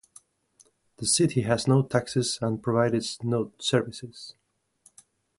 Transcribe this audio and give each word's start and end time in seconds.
The 0.97 1.05
city 1.05 1.41
has 1.41 1.67
no 1.67 1.83
taxes 1.83 2.39
and 2.41 2.59
provides 2.63 3.19
no 3.21 3.51
services. 3.59 4.33